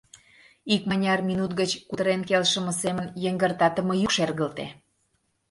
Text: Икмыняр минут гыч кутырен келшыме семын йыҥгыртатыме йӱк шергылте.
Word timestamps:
Икмыняр 0.73 1.19
минут 1.29 1.51
гыч 1.59 1.71
кутырен 1.87 2.21
келшыме 2.29 2.73
семын 2.81 3.07
йыҥгыртатыме 3.23 3.93
йӱк 4.01 4.11
шергылте. 4.17 4.65